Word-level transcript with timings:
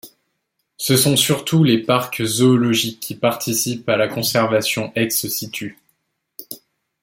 Ce 0.77 0.97
sont 0.97 1.15
surtout 1.15 1.63
les 1.63 1.77
parcs 1.79 2.23
zoologiques 2.25 2.99
qui 2.99 3.13
participent 3.13 3.87
à 3.87 3.97
la 3.97 4.07
conservation 4.07 4.91
ex 4.95 5.27
situ. 5.27 5.77